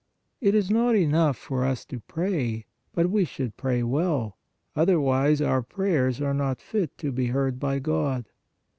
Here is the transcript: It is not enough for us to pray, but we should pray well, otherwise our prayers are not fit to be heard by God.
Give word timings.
It 0.39 0.55
is 0.55 0.71
not 0.71 0.95
enough 0.95 1.37
for 1.37 1.63
us 1.63 1.85
to 1.85 1.99
pray, 1.99 2.65
but 2.91 3.11
we 3.11 3.23
should 3.23 3.55
pray 3.55 3.83
well, 3.83 4.35
otherwise 4.75 5.43
our 5.43 5.61
prayers 5.61 6.19
are 6.19 6.33
not 6.33 6.59
fit 6.59 6.97
to 6.97 7.11
be 7.11 7.27
heard 7.27 7.59
by 7.59 7.77
God. 7.77 8.25